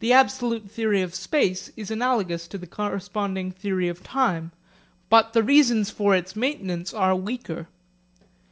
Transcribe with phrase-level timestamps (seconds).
[0.00, 4.50] The absolute theory of space is analogous to the corresponding theory of time,
[5.08, 7.68] but the reasons for its maintenance are weaker.